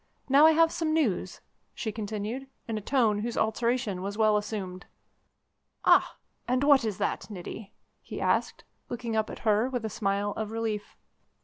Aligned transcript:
Now, 0.27 0.47
I 0.47 0.53
have 0.53 0.71
some 0.71 0.93
news," 0.95 1.41
she 1.75 1.91
continued, 1.91 2.47
in 2.67 2.75
a 2.75 2.81
tone 2.81 3.19
whose 3.19 3.37
alteration 3.37 4.01
was 4.01 4.17
well 4.17 4.35
assumed. 4.35 4.87
"Ah! 5.85 6.17
and 6.47 6.63
what 6.63 6.83
is 6.83 6.97
that, 6.97 7.29
Niti?" 7.29 7.71
he 8.01 8.19
asked, 8.19 8.63
looking 8.89 9.15
up 9.15 9.29
at 9.29 9.45
her 9.47 9.69
with 9.69 9.85
a 9.85 9.91
smile 9.91 10.31
of 10.31 10.49
relief. 10.49 10.97